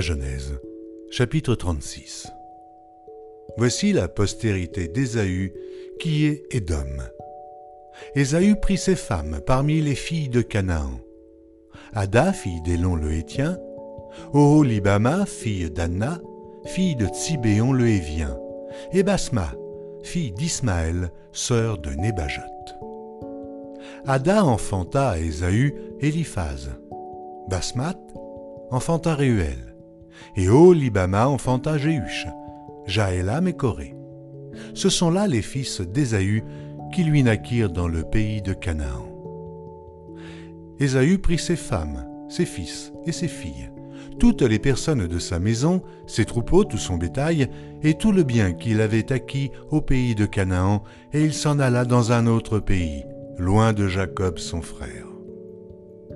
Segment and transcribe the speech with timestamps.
[0.00, 0.60] Genèse,
[1.10, 2.28] chapitre 36.
[3.56, 5.52] Voici la postérité d'Ésaü,
[5.98, 7.02] qui est Édom.
[8.14, 11.00] Ésaü prit ses femmes parmi les filles de Canaan.
[11.94, 13.58] Ada, fille d'Élon le Hétien,
[14.32, 16.20] Oholibama, fille d'Anna,
[16.66, 18.38] fille de Tsibéon le Hévien,
[18.92, 19.52] et Basma,
[20.02, 22.42] fille d'Ismaël, sœur de Nébajot.
[24.06, 26.70] Ada enfanta à Ésaü Éliphaz.
[27.48, 27.98] Basmat
[28.70, 29.67] enfanta Réuel.
[30.36, 32.26] Et Oholibama enfanta Jéhush,
[32.86, 33.94] Jaélam et Corée.
[34.74, 36.44] Ce sont là les fils d'Ésaü
[36.92, 39.06] qui lui naquirent dans le pays de Canaan.
[40.80, 43.70] Ésaü prit ses femmes, ses fils et ses filles,
[44.18, 47.48] toutes les personnes de sa maison, ses troupeaux, tout son bétail,
[47.82, 51.84] et tout le bien qu'il avait acquis au pays de Canaan, et il s'en alla
[51.84, 53.04] dans un autre pays,
[53.38, 55.06] loin de Jacob son frère.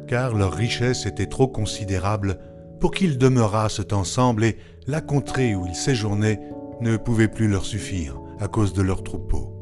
[0.09, 2.39] Car leur richesse était trop considérable
[2.83, 6.41] pour qu'ils demeurassent ensemble, et la contrée où ils séjournaient
[6.81, 9.55] ne pouvait plus leur suffire à cause de leurs troupeaux.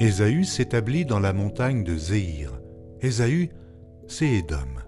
[0.00, 2.58] Ésaü s'établit dans la montagne de Zéhir.
[3.02, 3.50] Ésaü,
[4.08, 4.80] c'est Édom.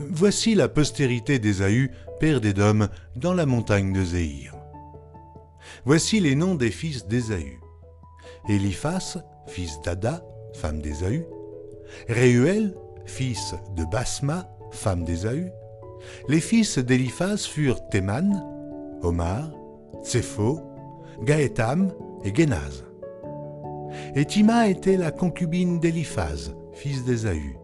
[0.00, 4.52] Voici la postérité d'Ésaü, père d'Édom, dans la montagne de Zéhir.
[5.84, 7.60] Voici les noms des fils d'Ésaü.
[8.48, 11.26] Eliphas, fils d'Ada, femme d'Ésaü.
[12.08, 15.52] Réuel, fils de Basma, femme d'Ésaü.
[16.28, 18.42] Les fils d'Eliphas furent Théman,
[19.02, 19.50] Omar,
[20.02, 20.60] Tsépho,
[21.22, 21.92] Gaétam
[22.24, 22.84] et Génaz.
[24.14, 27.56] Et Tima était la concubine d'Eliphaz, fils d'Ésaü.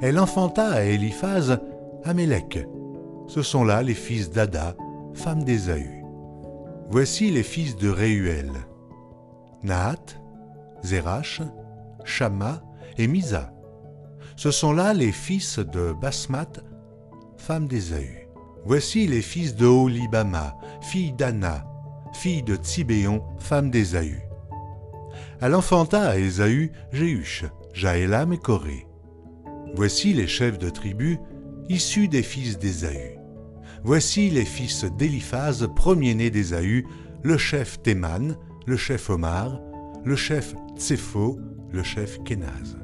[0.00, 1.58] Elle enfanta à Eliphaz
[2.04, 2.58] Amélec.
[3.26, 4.76] Ce sont là les fils d'Ada,
[5.14, 6.04] femme d'Ésaü.
[6.90, 8.52] Voici les fils de Réuel.
[9.62, 10.20] Nahat,
[10.84, 11.42] Zérach,
[12.04, 12.62] Shama
[12.98, 13.52] et Misa.
[14.36, 16.60] Ce sont là les fils de Basmat,
[17.38, 18.28] femme d'Ésaü.
[18.64, 21.66] Voici les fils de Olibama, fille d'Anna,
[22.12, 24.22] fille de Tsibéon, femme d'Ésaü.
[25.40, 28.86] Elle enfanta à Ésaü Jéhush, Jaélam et Corée.
[29.74, 31.18] Voici les chefs de tribus
[31.68, 33.18] issus des fils d'Ésaü.
[33.84, 36.86] Voici les fils d'Éliphaz, premier-né d'Ésaü,
[37.22, 38.36] le chef Théman,
[38.66, 39.60] le chef Omar,
[40.04, 41.38] le chef Tsépho,
[41.70, 42.76] le chef Kénaz.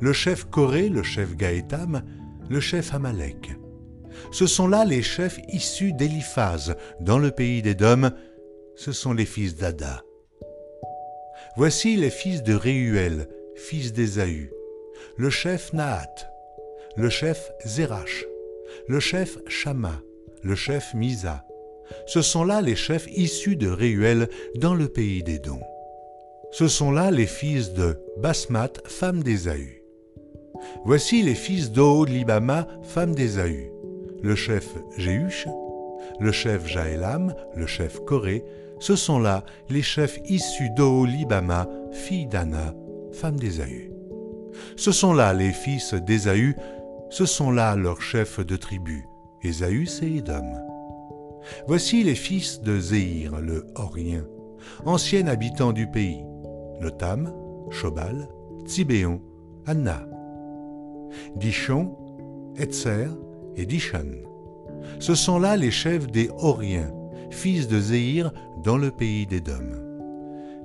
[0.00, 2.02] Le chef Corée, le chef Gaétam,
[2.48, 3.52] le chef Amalek.
[4.30, 8.10] Ce sont là les chefs issus d'Éliphaz, dans le pays d'Édom,
[8.76, 10.02] ce sont les fils d'Ada.
[11.56, 14.50] Voici les fils de Réuel, fils d'Ésaü,
[15.16, 16.14] le chef Nahat,
[16.96, 18.24] le chef Zérach,
[18.88, 20.00] le chef Shama,
[20.42, 21.44] le chef Misa.
[22.06, 25.60] Ce sont là les chefs issus de Réuel dans le pays d'Édom.
[26.52, 29.85] Ce sont là les fils de Basmat, femme d'Ésaü.
[30.84, 33.70] Voici les fils d'Oholibama, femme d'Ésaü,
[34.22, 35.46] le chef Jéhush,
[36.20, 38.44] le chef Jaélam, le chef Corée,
[38.78, 42.74] ce sont là les chefs issus d'Oholibama, fille d'Anna,
[43.12, 43.90] femme d'Ésaü.
[44.76, 46.54] Ce sont là les fils d'Ésaü,
[47.10, 49.04] ce sont là leurs chefs de tribu,
[49.42, 50.52] Ésaü c'est Édom.
[51.66, 54.24] Voici les fils de Zéhir, le Horien,
[54.84, 56.24] ancien habitant du pays,
[56.80, 57.32] Notam,
[57.70, 58.28] Shobal,
[58.66, 59.20] Tsibéon,
[59.66, 60.06] Anna.
[61.36, 61.96] Dishon,
[62.56, 63.08] Etzer
[63.56, 64.24] et Dishan.
[64.98, 66.92] Ce sont là les chefs des Horiens,
[67.30, 68.32] fils de Zéhir
[68.64, 69.86] dans le pays d'Édom.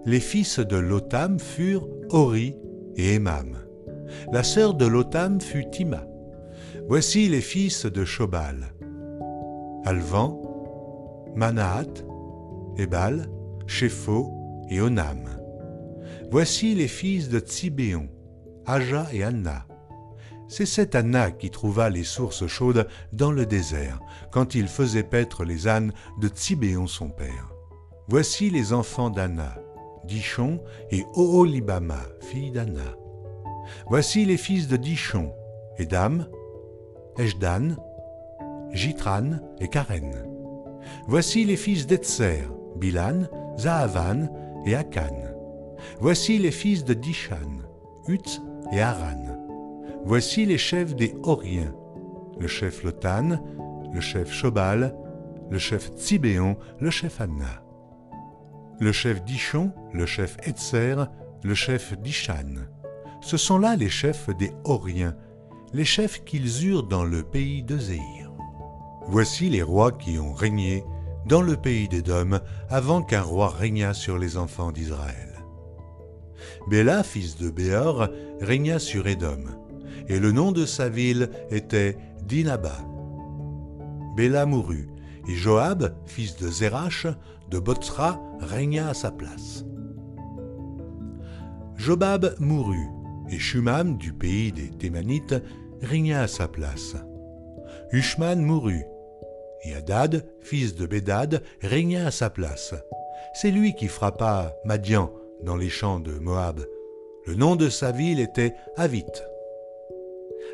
[0.06, 2.56] Les fils de Lotam furent Hori
[2.96, 3.58] et Emam.
[4.32, 6.06] La sœur de Lotam fut Tima.
[6.88, 8.74] Voici les fils de Shobal.
[9.86, 10.42] Alvan,
[11.36, 11.88] Manahat,
[12.78, 13.30] Ebal,
[13.68, 14.32] Shepho
[14.70, 15.24] et Onam.
[16.32, 18.08] Voici les fils de Tsibéon,
[18.66, 19.66] Aja et Anna.
[20.52, 24.02] C'est cette Anna qui trouva les sources chaudes dans le désert,
[24.34, 27.54] quand il faisait paître les ânes de Tsibéon son père.
[28.10, 29.56] Voici les enfants d'Anna,
[30.04, 32.98] Dishon et Oholibama, fille d'Anna.
[33.88, 35.32] Voici les fils de Dishon,
[35.78, 36.28] Edam,
[37.18, 37.78] Ejdan,
[38.74, 40.12] Jitran et Karen.
[41.08, 42.44] Voici les fils d'Etzer,
[42.76, 43.22] Bilan,
[43.58, 44.28] Zahavan
[44.66, 45.16] et Akan.
[46.02, 47.62] Voici les fils de Dishan,
[48.10, 48.42] Utz
[48.74, 49.31] et Aran.
[50.04, 51.74] Voici les chefs des Horiens,
[52.40, 53.40] le chef Lotan,
[53.94, 54.96] le chef Shobal,
[55.50, 57.64] le chef Tsibéon, le chef Anna.
[58.80, 60.96] Le chef Dishon, le chef Etzer,
[61.44, 62.66] le chef Dishan.
[63.22, 65.16] Ce sont là les chefs des Horiens,
[65.74, 68.32] les chefs qu'ils eurent dans le pays de Zéhir.
[69.08, 70.84] Voici les rois qui ont régné
[71.28, 72.40] dans le pays d'Édom
[72.70, 75.44] avant qu'un roi régnât sur les enfants d'Israël.
[76.68, 78.08] Béla, fils de Béor,
[78.40, 79.44] régna sur Édom,
[80.08, 82.78] et le nom de sa ville était Dinaba.
[84.16, 84.90] Béla mourut,
[85.28, 87.08] et Joab, fils de Zérach,
[87.50, 89.66] de Botsra, régna à sa place.
[91.76, 92.90] Jobab mourut,
[93.30, 95.36] et Shumam, du pays des Thémanites,
[95.82, 96.96] régna à sa place.
[97.92, 98.86] Ushman mourut,
[99.64, 102.74] et Hadad, fils de Bédad, régna à sa place.
[103.34, 105.12] C'est lui qui frappa Madian
[105.44, 106.66] dans les champs de Moab.
[107.26, 109.06] Le nom de sa ville était Avit.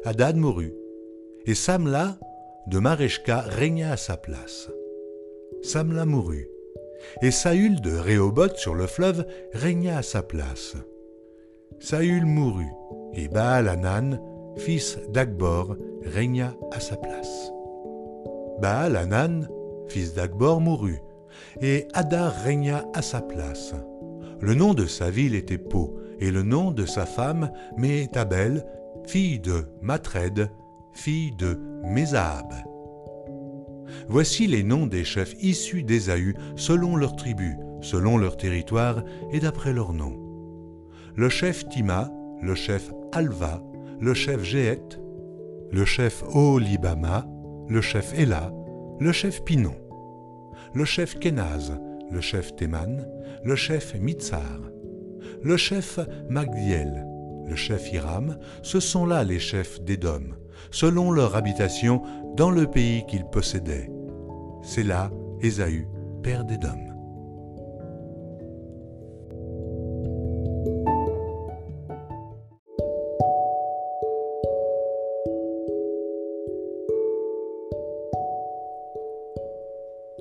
[0.08, 0.74] Hadad mourut,
[1.46, 2.18] et Samla
[2.68, 4.70] de Mareshka régna à sa place.
[5.64, 6.48] Samla mourut,
[7.22, 10.78] et Saül de Rehoboth sur le fleuve régna à sa place.
[11.82, 12.72] Saül mourut,
[13.16, 14.22] et Baal Hanan,
[14.56, 15.76] fils d'Akbor,
[16.06, 17.52] régna à sa place.
[18.62, 19.50] Baal Hanan,
[19.90, 21.02] fils d'Akbor, mourut,
[21.60, 23.74] et Hadar régna à sa place.
[24.40, 28.64] Le nom de sa ville était Po, et le nom de sa femme, Métabel,
[29.08, 30.52] fille de Matred,
[30.92, 32.52] fille de Mézahab.
[34.10, 39.02] Voici les noms des chefs issus d'Ésaü selon leurs tribus, selon leur territoire
[39.32, 40.20] et d'après leurs noms.
[41.16, 42.12] Le chef Tima,
[42.42, 43.64] le chef Alva,
[44.00, 44.84] le chef Jéhet,
[45.72, 47.26] le chef Oholibama,
[47.70, 48.52] le chef Ela,
[49.00, 49.76] le chef Pinon,
[50.74, 51.72] le chef Kenaz,
[52.12, 53.08] le chef Théman,
[53.44, 54.60] le chef Mitzar,
[55.42, 55.98] le chef
[56.30, 57.06] Magdiel,
[57.48, 60.36] le chef Hiram, ce sont là les chefs d'Édom,
[60.72, 62.02] selon leur habitation
[62.36, 63.90] dans le pays qu'ils possédaient.
[64.64, 65.12] C'est là
[65.42, 65.88] Ésaü,
[66.24, 66.78] père d'Édom.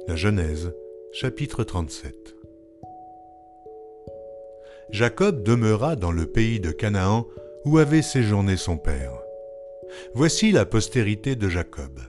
[0.06, 0.72] La Genèse,
[1.12, 2.36] chapitre 37
[4.91, 7.27] Jacob demeura dans le pays de Canaan
[7.65, 9.12] où avait séjourné son père.
[10.15, 12.00] Voici la postérité de Jacob.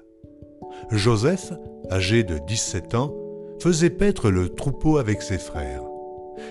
[0.91, 1.51] Joseph,
[1.91, 3.13] âgé de 17 ans,
[3.59, 5.83] faisait paître le troupeau avec ses frères.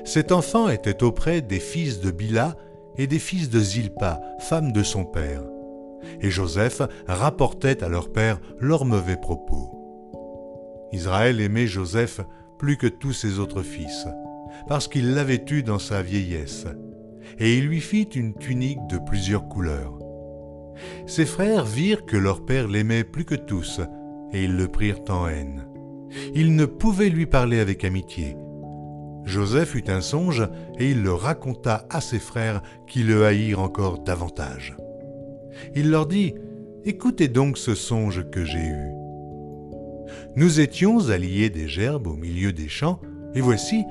[0.04, 2.56] Cet enfant était auprès des fils de Bila
[2.96, 5.42] et des fils de Zilpa, femme de son père.
[6.20, 9.70] Et Joseph rapportait à leur père leurs mauvais propos.
[10.92, 12.20] Israël aimait Joseph
[12.58, 14.06] plus que tous ses autres fils,
[14.68, 16.66] parce qu'il l'avait eu dans sa vieillesse,
[17.38, 19.98] et il lui fit une tunique de plusieurs couleurs.
[21.06, 23.80] Ses frères virent que leur père l'aimait plus que tous,
[24.32, 25.66] et ils le prirent en haine.
[26.34, 28.36] Ils ne pouvaient lui parler avec amitié.
[29.24, 30.48] Joseph eut un songe,
[30.78, 34.76] et il le raconta à ses frères qui le haïrent encore davantage.
[35.74, 36.34] Il leur dit,
[36.84, 38.92] Écoutez donc ce songe que j'ai eu.
[40.36, 43.00] Nous étions alliés des gerbes au milieu des champs,
[43.34, 43.84] et voici,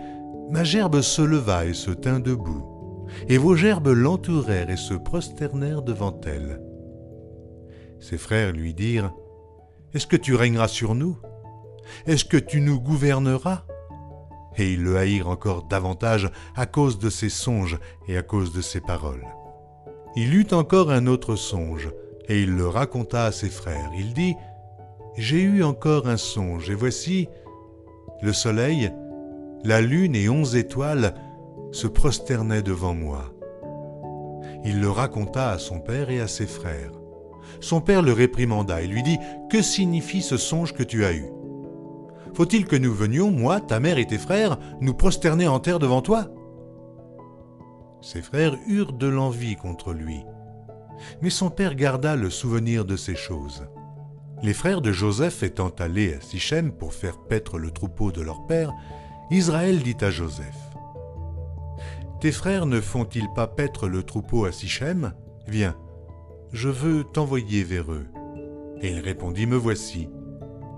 [0.49, 5.81] ma gerbe se leva et se tint debout, et vos gerbes l'entourèrent et se prosternèrent
[5.81, 6.61] devant elle.
[7.99, 9.13] Ses frères lui dirent,
[9.93, 11.17] Est-ce que tu régneras sur nous?
[12.05, 13.63] Est-ce que tu nous gouverneras?
[14.57, 18.61] Et ils le haïrent encore davantage à cause de ses songes et à cause de
[18.61, 19.25] ses paroles.
[20.15, 21.89] Il eut encore un autre songe,
[22.27, 23.91] et il le raconta à ses frères.
[23.97, 24.35] Il dit,
[25.17, 27.27] J'ai eu encore un songe, et voici,
[28.21, 28.91] le soleil,
[29.65, 31.15] la lune et onze étoiles
[31.71, 33.33] se prosternaient devant moi.
[34.63, 36.91] Il le raconta à son père et à ses frères.
[37.61, 39.17] Son père le réprimanda et lui dit,
[39.49, 41.25] Que signifie ce songe que tu as eu
[42.35, 46.01] Faut-il que nous venions, moi, ta mère et tes frères, nous prosterner en terre devant
[46.01, 46.27] toi?
[48.01, 50.23] Ses frères eurent de l'envie contre lui.
[51.21, 53.65] Mais son père garda le souvenir de ces choses.
[54.43, 58.45] Les frères de Joseph étant allés à Sichem pour faire paître le troupeau de leur
[58.45, 58.71] père,
[59.31, 60.69] Israël dit à Joseph
[62.21, 65.13] Tes frères ne font-ils pas paître le troupeau à Sichem?
[65.47, 65.75] Viens,
[66.53, 68.05] je veux t'envoyer vers eux.
[68.81, 70.09] Et il répondit Me voici.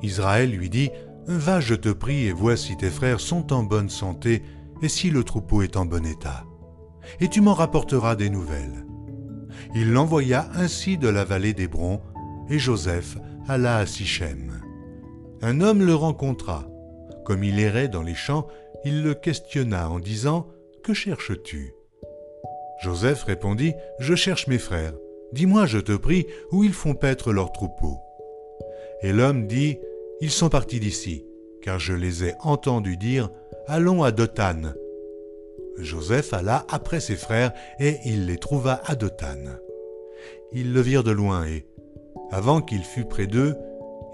[0.01, 0.91] Israël lui dit
[1.25, 4.43] Va, je te prie, et vois si tes frères sont en bonne santé
[4.81, 6.45] et si le troupeau est en bon état.
[7.19, 8.85] Et tu m'en rapporteras des nouvelles.
[9.75, 11.99] Il l'envoya ainsi de la vallée d'Hébron,
[12.49, 14.61] et Joseph alla à Sichem.
[15.41, 16.65] Un homme le rencontra.
[17.27, 18.47] Comme il errait dans les champs,
[18.85, 20.47] il le questionna en disant
[20.81, 21.73] Que cherches-tu?
[22.81, 24.93] Joseph répondit Je cherche mes frères.
[25.33, 27.97] Dis-moi, je te prie, où ils font paître leurs troupeaux.
[29.01, 29.77] Et l'homme dit
[30.21, 31.25] Ils sont partis d'ici,
[31.61, 33.29] car je les ai entendus dire
[33.67, 34.71] Allons à Dothan.
[35.79, 39.57] Joseph alla après ses frères, et il les trouva à Dothan.
[40.53, 41.65] Ils le virent de loin, et,
[42.31, 43.57] avant qu'il fût près d'eux,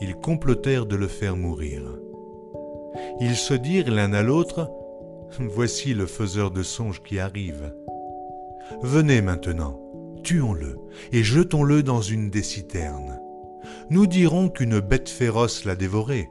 [0.02, 1.84] ils complotèrent de le faire mourir.
[3.20, 4.72] Ils se dirent l'un à l'autre,
[5.40, 7.74] Voici le faiseur de songes qui arrive.
[8.82, 9.80] Venez maintenant,
[10.24, 10.78] tuons-le,
[11.12, 13.20] et jetons-le dans une des citernes.
[13.90, 16.30] nous dirons qu'une bête féroce l'a dévoré,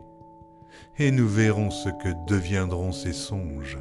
[0.99, 3.79] et nous verrons ce que deviendront ses songes.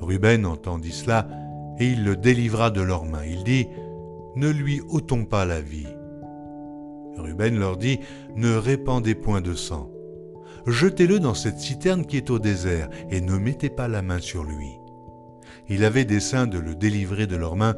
[0.00, 1.26] Ruben entendit cela,
[1.78, 3.24] et il le délivra de leurs mains.
[3.24, 3.66] Il dit,
[4.34, 5.88] Ne lui ôtons pas la vie.
[7.16, 8.00] Ruben leur dit,
[8.34, 9.90] Ne répandez point de sang.
[10.66, 14.42] Jetez-le dans cette citerne qui est au désert, et ne mettez pas la main sur
[14.42, 14.70] lui.
[15.68, 17.76] Il avait dessein de le délivrer de leurs mains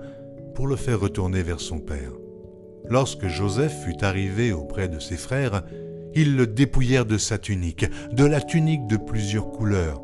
[0.54, 2.12] pour le faire retourner vers son père.
[2.88, 5.62] Lorsque Joseph fut arrivé auprès de ses frères,
[6.14, 10.02] ils le dépouillèrent de sa tunique, de la tunique de plusieurs couleurs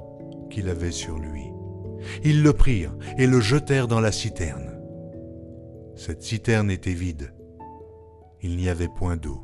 [0.50, 1.44] qu'il avait sur lui.
[2.22, 4.78] Ils le prirent et le jetèrent dans la citerne.
[5.96, 7.32] Cette citerne était vide.
[8.42, 9.42] Il n'y avait point d'eau.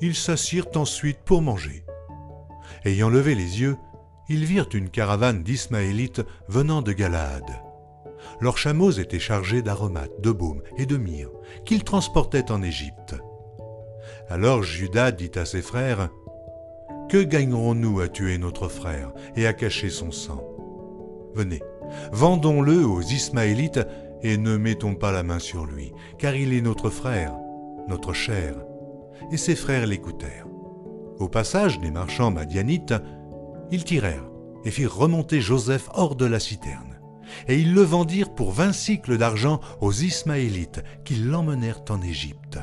[0.00, 1.84] Ils s'assirent ensuite pour manger.
[2.84, 3.76] Ayant levé les yeux,
[4.28, 7.44] ils virent une caravane d'Ismaélites venant de Galaad.
[8.40, 11.32] Leurs chameaux étaient chargés d'aromates, de baumes et de myrrhe
[11.64, 13.16] qu'ils transportaient en Égypte.
[14.28, 16.08] Alors Judas dit à ses frères,
[17.10, 20.44] Que gagnerons-nous à tuer notre frère et à cacher son sang?
[21.34, 21.62] Venez,
[22.12, 23.80] vendons-le aux Ismaélites
[24.22, 27.34] et ne mettons pas la main sur lui, car il est notre frère,
[27.88, 28.54] notre cher.
[29.32, 30.49] Et ses frères l'écoutèrent.
[31.20, 32.94] Au passage des marchands madianites,
[33.70, 34.28] ils tirèrent
[34.64, 36.90] et firent remonter Joseph hors de la citerne
[37.48, 42.58] et ils le vendirent pour vingt cycles d'argent aux Ismaélites, qui l'emmenèrent en Égypte.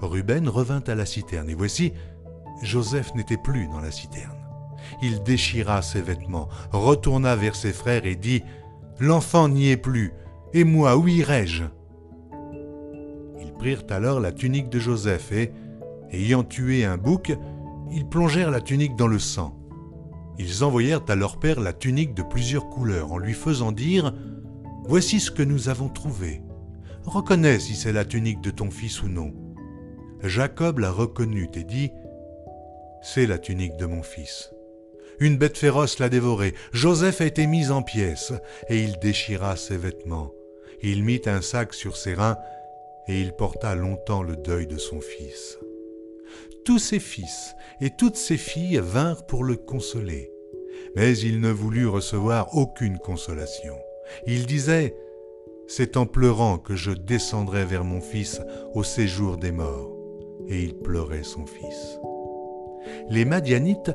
[0.00, 1.92] Ruben revint à la citerne, et voici,
[2.62, 4.36] Joseph n'était plus dans la citerne.
[5.02, 8.42] Il déchira ses vêtements, retourna vers ses frères et dit,
[9.00, 10.12] L'enfant n'y est plus,
[10.54, 11.64] et moi, où irai-je?
[13.40, 15.52] Ils prirent alors la tunique de Joseph, et,
[16.10, 17.36] ayant tué un bouc,
[17.90, 19.58] ils plongèrent la tunique dans le sang
[20.38, 24.14] ils envoyèrent à leur père la tunique de plusieurs couleurs en lui faisant dire
[24.84, 26.40] Voici ce que nous avons trouvé.
[27.04, 29.34] Reconnais si c'est la tunique de ton fils ou non.
[30.22, 31.90] Jacob la reconnut et dit
[33.02, 34.50] C'est la tunique de mon fils.
[35.20, 36.54] Une bête féroce l'a dévoré.
[36.72, 38.32] Joseph a été mis en pièces,
[38.68, 40.30] et il déchira ses vêtements.
[40.80, 42.38] Il mit un sac sur ses reins,
[43.08, 45.58] et il porta longtemps le deuil de son fils
[46.68, 50.30] tous ses fils et toutes ses filles vinrent pour le consoler.
[50.96, 53.74] Mais il ne voulut recevoir aucune consolation.
[54.26, 54.94] Il disait,
[55.66, 58.42] C'est en pleurant que je descendrai vers mon fils
[58.74, 59.96] au séjour des morts.
[60.46, 61.98] Et il pleurait son fils.
[63.08, 63.92] Les Madianites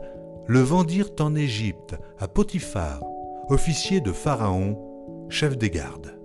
[0.48, 3.04] le vendirent en Égypte à Potiphar,
[3.50, 6.18] officier de Pharaon, chef des gardes.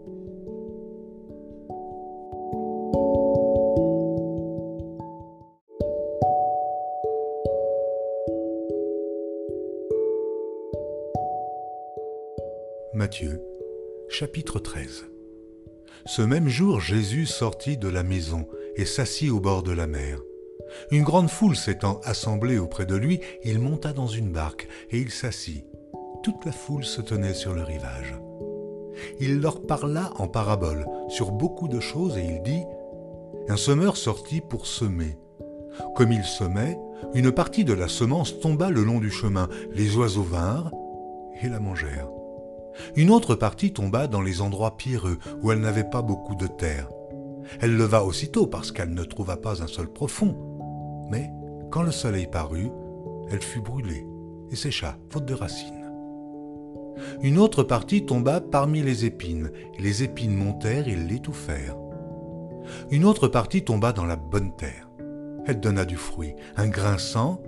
[14.19, 15.07] Chapitre 13
[16.05, 20.19] Ce même jour, Jésus sortit de la maison et s'assit au bord de la mer.
[20.91, 25.13] Une grande foule s'étant assemblée auprès de lui, il monta dans une barque et il
[25.13, 25.65] s'assit.
[26.25, 28.17] Toute la foule se tenait sur le rivage.
[29.21, 32.65] Il leur parla en parabole sur beaucoup de choses et il dit
[33.49, 35.17] Un semeur sortit pour semer.
[35.95, 36.77] Comme il semait,
[37.15, 39.49] une partie de la semence tomba le long du chemin.
[39.71, 40.73] Les oiseaux vinrent
[41.41, 42.18] et la mangèrent.
[42.97, 46.89] Une autre partie tomba dans les endroits pierreux où elle n'avait pas beaucoup de terre.
[47.61, 50.37] Elle leva aussitôt parce qu'elle ne trouva pas un sol profond.
[51.11, 51.31] Mais
[51.71, 52.71] quand le soleil parut,
[53.31, 54.07] elle fut brûlée
[54.51, 55.75] et sécha, faute de racines.
[57.23, 61.77] Une autre partie tomba parmi les épines, les épines montèrent et l'étouffèrent.
[62.91, 64.91] Une autre partie tomba dans la bonne terre.
[65.47, 67.41] Elle donna du fruit, un grain cent,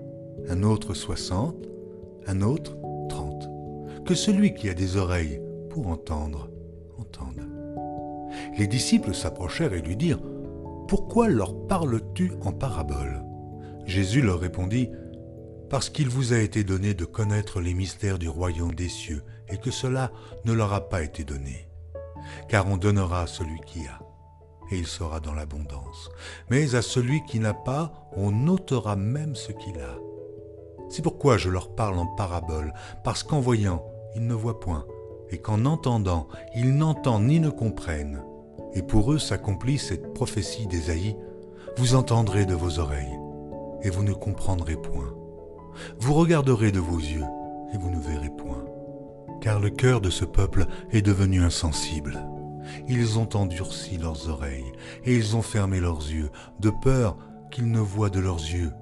[0.48, 1.68] un autre soixante,
[2.26, 2.76] un autre
[4.10, 5.40] que celui qui a des oreilles
[5.70, 6.50] pour entendre,
[6.98, 7.46] entende.
[8.58, 10.20] Les disciples s'approchèrent et lui dirent,
[10.88, 13.22] Pourquoi leur parles-tu en parabole?
[13.86, 14.90] Jésus leur répondit,
[15.68, 19.58] Parce qu'il vous a été donné de connaître les mystères du royaume des cieux, et
[19.58, 20.10] que cela
[20.44, 21.68] ne leur a pas été donné.
[22.48, 24.00] Car on donnera à celui qui a,
[24.72, 26.10] et il sera dans l'abondance.
[26.50, 30.00] Mais à celui qui n'a pas, on ôtera même ce qu'il a.
[30.88, 32.74] C'est pourquoi je leur parle en parabole,
[33.04, 33.86] parce qu'en voyant,
[34.16, 34.84] ils ne voient point,
[35.30, 38.22] et qu'en entendant, ils n'entendent ni ne comprennent.
[38.74, 41.16] Et pour eux s'accomplit cette prophétie d'Ésaïe,
[41.76, 43.18] vous entendrez de vos oreilles,
[43.82, 45.14] et vous ne comprendrez point.
[45.98, 47.24] Vous regarderez de vos yeux,
[47.72, 48.64] et vous ne verrez point.
[49.40, 52.26] Car le cœur de ce peuple est devenu insensible.
[52.88, 54.72] Ils ont endurci leurs oreilles,
[55.04, 57.16] et ils ont fermé leurs yeux, de peur
[57.50, 58.72] qu'ils ne voient de leurs yeux,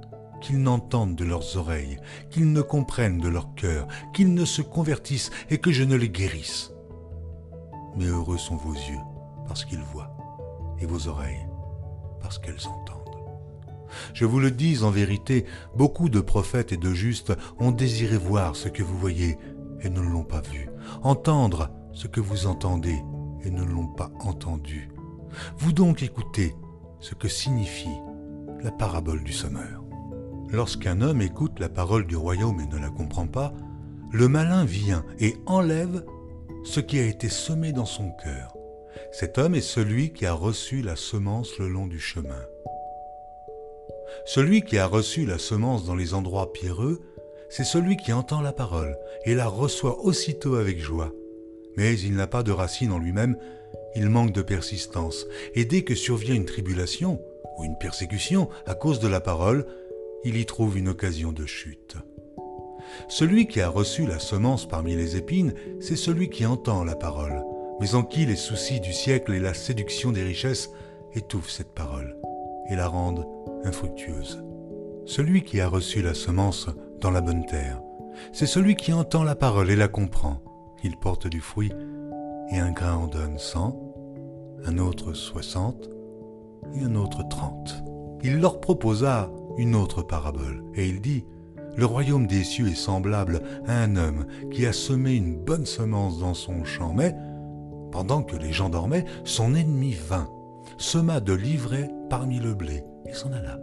[0.41, 1.99] qu'ils n'entendent de leurs oreilles,
[2.31, 6.11] qu'ils ne comprennent de leur cœur, qu'ils ne se convertissent et que je ne les
[6.11, 6.73] guérisse.
[7.97, 9.01] Mais heureux sont vos yeux
[9.47, 10.17] parce qu'ils voient,
[10.81, 11.47] et vos oreilles
[12.21, 12.99] parce qu'elles entendent.
[14.13, 18.55] Je vous le dis en vérité, beaucoup de prophètes et de justes ont désiré voir
[18.57, 19.39] ce que vous voyez
[19.81, 20.69] et ne l'ont pas vu,
[21.03, 23.03] entendre ce que vous entendez
[23.43, 24.91] et ne l'ont pas entendu.
[25.57, 26.55] Vous donc écoutez
[27.01, 27.89] ce que signifie
[28.63, 29.88] la parabole du sommeur.
[30.51, 33.53] Lorsqu'un homme écoute la parole du royaume et ne la comprend pas,
[34.13, 36.05] le malin vient et enlève
[36.65, 38.57] ce qui a été semé dans son cœur.
[39.13, 42.43] Cet homme est celui qui a reçu la semence le long du chemin.
[44.25, 47.03] Celui qui a reçu la semence dans les endroits pierreux,
[47.51, 51.13] c'est celui qui entend la parole et la reçoit aussitôt avec joie.
[51.77, 53.37] Mais il n'a pas de racine en lui-même,
[53.95, 57.21] il manque de persistance, et dès que survient une tribulation
[57.59, 59.67] ou une persécution à cause de la parole,
[60.25, 61.97] il y trouve une occasion de chute.
[63.09, 67.45] Celui qui a reçu la semence parmi les épines, c'est celui qui entend la parole,
[67.81, 70.71] mais en qui les soucis du siècle et la séduction des richesses
[71.15, 72.17] étouffent cette parole
[72.71, 73.27] et la rendent
[73.65, 74.45] infructueuse.
[75.07, 76.69] Celui qui a reçu la semence
[77.01, 77.81] dans la bonne terre,
[78.33, 80.43] c'est celui qui entend la parole et la comprend.
[80.83, 81.73] Il porte du fruit,
[82.51, 83.81] et un grain en donne cent,
[84.65, 85.89] un autre soixante,
[86.75, 87.83] et un autre trente.
[88.23, 91.25] Il leur proposa une autre parabole, et il dit,
[91.77, 96.19] Le royaume des cieux est semblable à un homme qui a semé une bonne semence
[96.19, 97.15] dans son champ, mais,
[97.91, 100.31] pendant que les gens dormaient, son ennemi vint,
[100.79, 103.59] sema de l'ivraie parmi le blé, et s'en alla.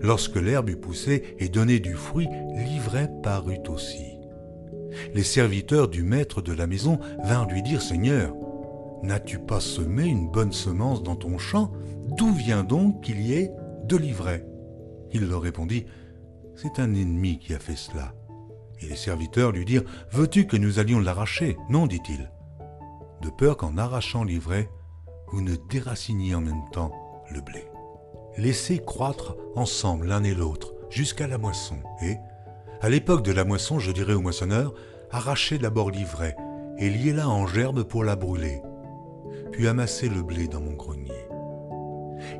[0.00, 4.18] Lorsque l'herbe eut poussé et donné du fruit, l'ivraie parut aussi.
[5.14, 8.34] Les serviteurs du maître de la maison vinrent lui dire, Seigneur,
[9.02, 11.70] n'as-tu pas semé une bonne semence dans ton champ?
[12.16, 13.52] D'où vient donc qu'il y ait
[13.84, 14.47] de l'ivraie
[15.12, 15.86] Il leur répondit,
[16.54, 18.14] C'est un ennemi qui a fait cela.
[18.80, 21.56] Et les serviteurs lui dirent, Veux-tu que nous allions l'arracher?
[21.68, 22.30] Non, dit-il.
[23.22, 24.70] De peur qu'en arrachant l'ivraie,
[25.28, 26.92] vous ne déraciniez en même temps
[27.30, 27.64] le blé
[28.38, 31.76] laissez croître ensemble l'un et l'autre jusqu'à la moisson.
[32.02, 32.16] Et,
[32.80, 34.72] à l'époque de la moisson, je dirais au moissonneur,
[35.10, 36.36] arrachez d'abord l'ivraie
[36.78, 38.62] et liez-la en gerbe pour la brûler,
[39.50, 41.26] puis amassez le blé dans mon grenier.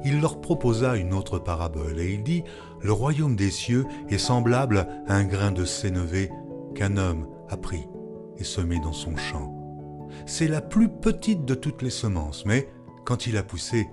[0.05, 2.45] Il leur proposa une autre parabole et il dit,
[2.81, 6.31] Le royaume des cieux est semblable à un grain de sénévé
[6.75, 7.87] qu'un homme a pris
[8.39, 9.55] et semé dans son champ.
[10.27, 12.69] C'est la plus petite de toutes les semences, mais
[13.05, 13.89] quand il a poussé,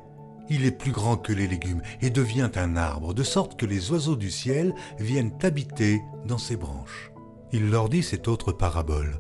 [0.50, 3.92] il est plus grand que les légumes et devient un arbre, de sorte que les
[3.92, 7.12] oiseaux du ciel viennent habiter dans ses branches.
[7.52, 9.18] Il leur dit cette autre parabole.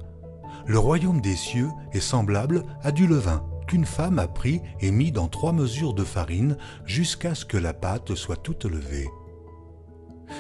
[0.67, 5.11] Le royaume des cieux est semblable à du levain qu'une femme a pris et mis
[5.11, 9.07] dans trois mesures de farine jusqu'à ce que la pâte soit toute levée.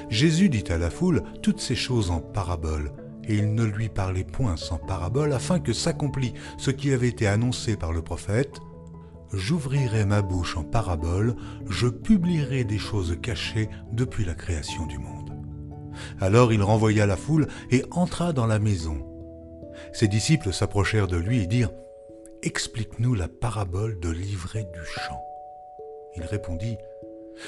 [0.09, 2.91] Jésus dit à la foule toutes ces choses en parabole,
[3.23, 7.27] et il ne lui parlait point sans parabole afin que s'accomplît ce qui avait été
[7.27, 8.59] annoncé par le prophète
[9.35, 11.35] j'ouvrirai ma bouche en parabole,
[11.67, 15.31] je publierai des choses cachées depuis la création du monde.
[16.19, 19.05] Alors il renvoya la foule et entra dans la maison.
[19.93, 21.71] Ses disciples s'approchèrent de lui et dirent
[22.45, 25.19] Explique-nous la parabole de l'ivraie du champ.
[26.15, 26.77] Il répondit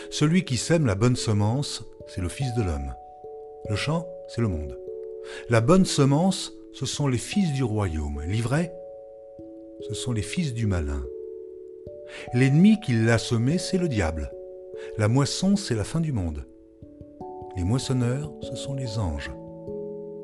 [0.10, 2.96] Celui qui sème la bonne semence, c'est le Fils de l'homme.
[3.70, 4.76] Le champ, c'est le monde.
[5.52, 8.24] La bonne semence, ce sont les fils du royaume.
[8.26, 8.74] L'ivraie,
[9.88, 11.04] ce sont les fils du malin.
[12.34, 14.32] L'ennemi qui l'a semé, c'est le diable.
[14.98, 16.48] La moisson, c'est la fin du monde.
[17.56, 19.32] Les moissonneurs, ce sont les anges.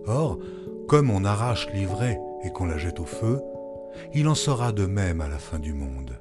[0.08, 0.40] Or,
[0.88, 3.40] comme on arrache l'ivraie et qu'on la jette au feu,
[4.14, 6.20] il en sera de même à la fin du monde.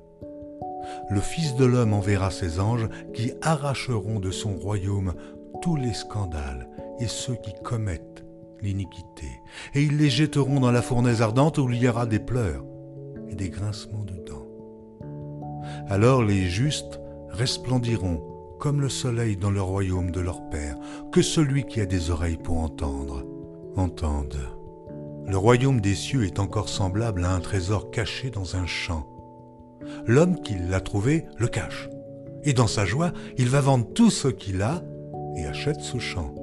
[1.11, 5.15] Le Fils de l'homme enverra ses anges qui arracheront de son royaume
[5.61, 8.25] tous les scandales et ceux qui commettent
[8.61, 9.27] l'iniquité,
[9.75, 12.65] et ils les jetteront dans la fournaise ardente où il y aura des pleurs
[13.29, 14.47] et des grincements de dents.
[15.89, 18.33] Alors les justes resplendiront
[18.63, 20.77] comme le soleil dans le royaume de leur Père.
[21.11, 23.27] Que celui qui a des oreilles pour entendre,
[23.75, 24.39] entende.
[25.27, 29.07] Le royaume des cieux est encore semblable à un trésor caché dans un champ.
[30.07, 31.89] L'homme qui l'a trouvé le cache,
[32.45, 34.83] et dans sa joie, il va vendre tout ce qu'il a
[35.37, 36.35] et achète ce champ.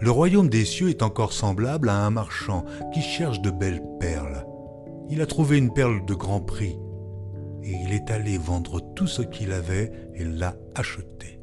[0.00, 4.44] Le royaume des cieux est encore semblable à un marchand qui cherche de belles perles.
[5.08, 6.78] Il a trouvé une perle de grand prix
[7.62, 11.35] et il est allé vendre tout ce qu'il avait et l'a acheté.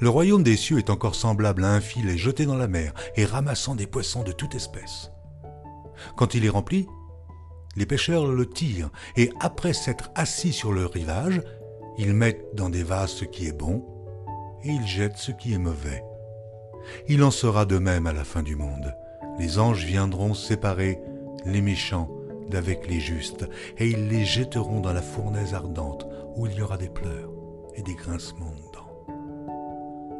[0.00, 3.24] Le royaume des cieux est encore semblable à un filet jeté dans la mer et
[3.24, 5.10] ramassant des poissons de toute espèce.
[6.16, 6.86] Quand il est rempli,
[7.76, 11.42] les pêcheurs le tirent et après s'être assis sur le rivage,
[11.96, 13.84] ils mettent dans des vases ce qui est bon
[14.64, 16.02] et ils jettent ce qui est mauvais.
[17.08, 18.94] Il en sera de même à la fin du monde.
[19.38, 21.00] Les anges viendront séparer
[21.44, 22.10] les méchants
[22.48, 23.46] d'avec les justes,
[23.76, 27.30] et ils les jetteront dans la fournaise ardente, où il y aura des pleurs
[27.74, 28.87] et des grincements de dents.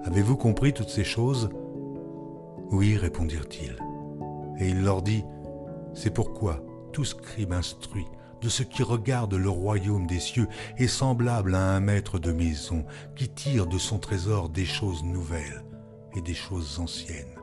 [0.05, 1.51] Avez-vous compris toutes ces choses?
[2.71, 3.79] Oui, répondirent-ils.
[4.59, 5.25] Et il leur dit,
[5.95, 6.61] C'est pourquoi
[6.93, 8.07] tout scribe instruit
[8.41, 12.85] de ce qui regarde le royaume des cieux est semblable à un maître de maison
[13.17, 15.65] qui tire de son trésor des choses nouvelles
[16.17, 17.35] et des choses anciennes.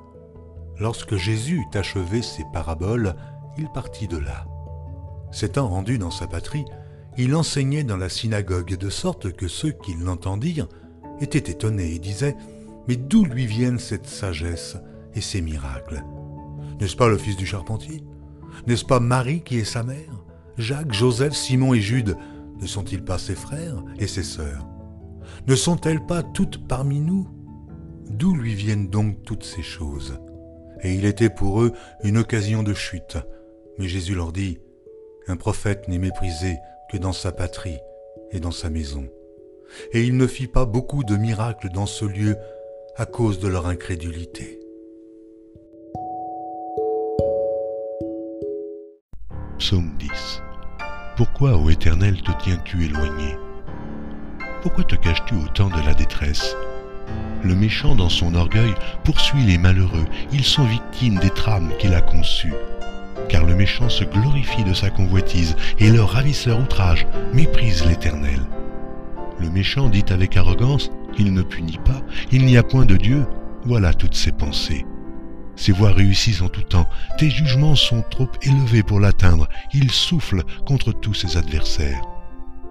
[0.79, 3.15] Lorsque Jésus eut achevé ses paraboles,
[3.57, 4.45] il partit de là.
[5.31, 6.65] S'étant rendu dans sa patrie,
[7.17, 10.67] il enseignait dans la synagogue de sorte que ceux qui l'entendirent
[11.21, 12.35] étaient étonnés et disaient
[12.87, 14.77] Mais d'où lui viennent cette sagesse
[15.13, 16.03] et ces miracles?
[16.79, 18.03] N'est-ce pas le fils du charpentier?
[18.67, 20.23] N'est-ce pas Marie qui est sa mère?
[20.57, 22.17] Jacques, Joseph, Simon et Jude
[22.61, 24.65] ne sont-ils pas ses frères et ses sœurs?
[25.47, 27.27] Ne sont-elles pas toutes parmi nous?
[28.09, 30.19] D'où lui viennent donc toutes ces choses?
[30.81, 31.73] Et il était pour eux
[32.03, 33.17] une occasion de chute.
[33.77, 34.59] Mais Jésus leur dit,
[35.27, 36.57] Un prophète n'est méprisé
[36.91, 37.79] que dans sa patrie
[38.31, 39.07] et dans sa maison.
[39.91, 42.35] Et il ne fit pas beaucoup de miracles dans ce lieu
[42.97, 44.59] à cause de leur incrédulité.
[49.57, 50.41] Psaume 10
[51.17, 53.37] Pourquoi, ô Éternel, te tiens-tu éloigné?
[54.61, 56.55] Pourquoi te caches-tu au temps de la détresse?
[57.43, 60.05] Le méchant, dans son orgueil, poursuit les malheureux.
[60.31, 62.53] Ils sont victimes des trames qu'il a conçues.
[63.29, 68.41] Car le méchant se glorifie de sa convoitise, et leur ravisseur outrage méprise l'Éternel.
[69.39, 73.25] Le méchant dit avec arrogance, Il ne punit pas, il n'y a point de Dieu.
[73.65, 74.85] Voilà toutes ses pensées.
[75.55, 76.87] Ses voies réussissent en tout temps.
[77.17, 79.47] Tes jugements sont trop élevés pour l'atteindre.
[79.73, 82.01] Il souffle contre tous ses adversaires.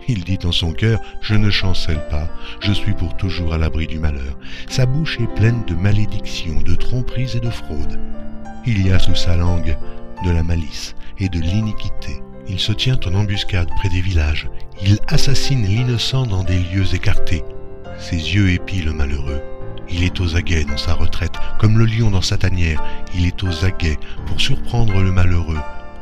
[0.06, 2.28] Il dit en son cœur, je ne chancelle pas,
[2.60, 4.38] je suis pour toujours à l'abri du malheur.
[4.68, 7.98] Sa bouche est pleine de malédictions, de tromperies et de fraudes.
[8.66, 9.76] Il y a sous sa langue
[10.24, 12.23] de la malice et de l'iniquité.
[12.48, 14.48] Il se tient en embuscade près des villages.
[14.82, 17.42] Il assassine l'innocent dans des lieux écartés.
[17.98, 19.40] Ses yeux épient le malheureux.
[19.90, 22.82] Il est aux aguets dans sa retraite, comme le lion dans sa tanière.
[23.14, 25.60] Il est aux aguets pour surprendre le malheureux.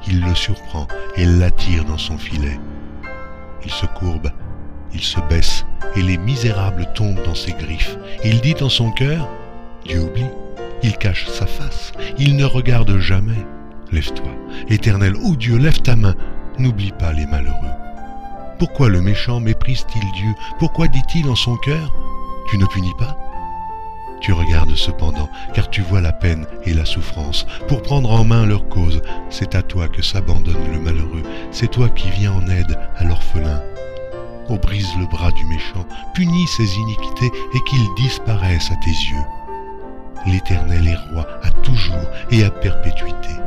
[0.08, 2.58] Il le surprend et l'attire dans son filet.
[3.64, 4.30] Il se courbe,
[4.92, 7.96] il se baisse, et les misérables tombent dans ses griffes.
[8.24, 9.28] Il dit en son cœur,
[9.86, 10.26] Dieu oublie,
[10.82, 13.46] il cache sa face, il ne regarde jamais.
[13.92, 14.32] Lève-toi,
[14.68, 16.14] éternel, ô Dieu, lève ta main,
[16.58, 17.54] n'oublie pas les malheureux.
[18.58, 20.34] Pourquoi le méchant méprise-t-il Dieu?
[20.58, 21.92] Pourquoi dit-il en son cœur,
[22.48, 23.18] Tu ne punis pas?
[24.22, 27.44] Tu regardes cependant, car tu vois la peine et la souffrance.
[27.68, 31.88] Pour prendre en main leur cause, c'est à toi que s'abandonne le malheureux, c'est toi
[31.88, 33.60] qui viens en aide à l'orphelin.
[34.48, 39.26] Oh, brise le bras du méchant, punis ses iniquités et qu'ils disparaissent à tes yeux.
[40.26, 43.41] L'Éternel est roi à toujours et à perpétuité.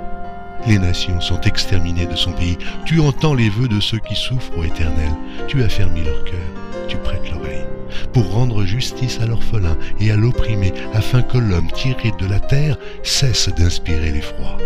[0.67, 2.57] Les nations sont exterminées de son pays.
[2.85, 5.11] Tu entends les vœux de ceux qui souffrent, ô Éternel.
[5.47, 7.65] Tu as fermé leur cœur, tu prêtes l'oreille
[8.13, 12.77] pour rendre justice à l'orphelin et à l'opprimé, afin que l'homme tiré de la terre
[13.03, 14.57] cesse d'inspirer l'effroi.